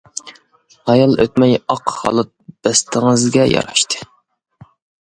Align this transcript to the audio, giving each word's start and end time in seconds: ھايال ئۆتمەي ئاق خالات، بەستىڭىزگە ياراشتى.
ھايال 0.91 1.13
ئۆتمەي 1.25 1.53
ئاق 1.75 1.93
خالات، 1.99 2.33
بەستىڭىزگە 2.63 3.47
ياراشتى. 3.55 4.07